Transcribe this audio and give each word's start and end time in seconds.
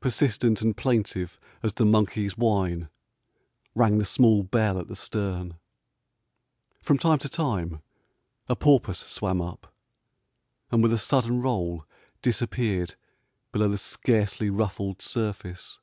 Persistent 0.00 0.60
and 0.60 0.76
plaintive 0.76 1.40
as 1.62 1.72
the 1.72 1.86
monkey's 1.86 2.36
whine 2.36 2.90
rang 3.74 3.96
the 3.96 4.04
small 4.04 4.42
bell 4.42 4.78
at 4.78 4.86
the 4.86 4.94
stern. 4.94 5.58
From 6.82 6.98
time 6.98 7.18
to 7.20 7.28
time 7.30 7.80
a 8.50 8.54
porpoise 8.54 8.98
swam 8.98 9.40
up, 9.40 9.74
and 10.70 10.82
with 10.82 10.92
a 10.92 10.98
sudden 10.98 11.40
roll 11.40 11.86
disappeared 12.20 12.96
below 13.50 13.68
the 13.68 13.78
scarcely 13.78 14.50
ruffled 14.50 15.00
surface. 15.00 15.80